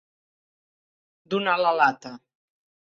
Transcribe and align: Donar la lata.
Donar 1.35 1.57
la 1.67 1.77
lata. 1.83 2.17